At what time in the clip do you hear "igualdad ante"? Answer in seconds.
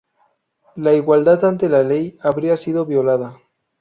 0.95-1.69